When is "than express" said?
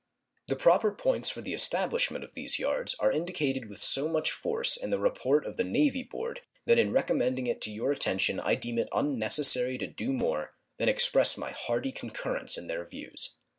10.79-11.37